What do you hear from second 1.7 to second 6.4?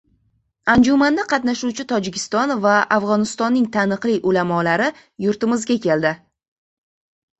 Tojikiston va Afg‘onistonning taniqli ulamolari yurtimizga keldi